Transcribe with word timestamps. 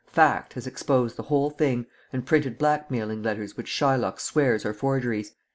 Fact 0.07 0.53
has 0.53 0.65
exposed 0.65 1.15
the 1.15 1.21
whole 1.29 1.51
thing, 1.51 1.85
and 2.11 2.25
printed 2.25 2.57
blackmailing 2.57 3.21
letters 3.21 3.55
which 3.55 3.67
Shylock 3.69 4.19
swears 4.19 4.65
are 4.65 4.73
forgeries. 4.73 5.33